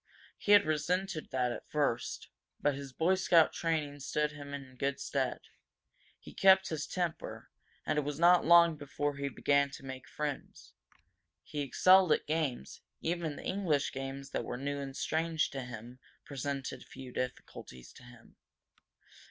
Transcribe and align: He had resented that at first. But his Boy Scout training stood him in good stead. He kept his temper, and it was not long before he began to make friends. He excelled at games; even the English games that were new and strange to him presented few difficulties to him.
He 0.39 0.53
had 0.53 0.65
resented 0.65 1.29
that 1.29 1.51
at 1.51 1.69
first. 1.69 2.29
But 2.59 2.73
his 2.73 2.91
Boy 2.91 3.13
Scout 3.13 3.53
training 3.53 3.99
stood 3.99 4.31
him 4.31 4.51
in 4.51 4.75
good 4.75 4.99
stead. 4.99 5.41
He 6.19 6.33
kept 6.33 6.69
his 6.69 6.87
temper, 6.87 7.51
and 7.85 7.99
it 7.99 8.01
was 8.01 8.17
not 8.19 8.43
long 8.43 8.77
before 8.77 9.17
he 9.17 9.29
began 9.29 9.69
to 9.69 9.85
make 9.85 10.09
friends. 10.09 10.73
He 11.43 11.61
excelled 11.61 12.11
at 12.11 12.25
games; 12.25 12.81
even 13.01 13.35
the 13.35 13.43
English 13.45 13.91
games 13.91 14.31
that 14.31 14.43
were 14.43 14.57
new 14.57 14.79
and 14.79 14.97
strange 14.97 15.51
to 15.51 15.61
him 15.61 15.99
presented 16.25 16.83
few 16.83 17.11
difficulties 17.13 17.93
to 17.93 18.01
him. 18.01 18.37